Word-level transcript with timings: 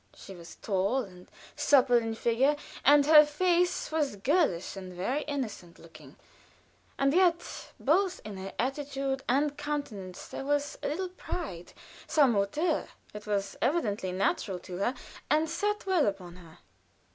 She 0.15 0.33
was 0.35 0.55
tall 0.55 1.03
and 1.03 1.29
supple 1.55 1.95
in 1.95 2.15
figure, 2.15 2.55
and 2.83 3.05
her 3.05 3.23
face 3.23 3.91
was 3.91 4.15
girlish 4.15 4.75
and 4.75 4.91
very 4.91 5.21
innocent 5.25 5.77
looking; 5.77 6.15
and 6.97 7.13
yet, 7.13 7.71
both 7.79 8.19
in 8.25 8.37
her 8.37 8.51
attitude 8.57 9.21
and 9.29 9.55
countenance 9.59 10.25
there 10.27 10.43
was 10.43 10.75
a 10.81 10.87
little 10.87 11.09
pride, 11.09 11.73
some 12.07 12.33
hauteur. 12.33 12.87
It 13.13 13.27
was 13.27 13.55
evidently 13.61 14.11
natural 14.11 14.57
to 14.61 14.77
her, 14.77 14.95
and 15.29 15.47
sat 15.47 15.85
well 15.85 16.07
upon 16.07 16.37
her. 16.37 16.57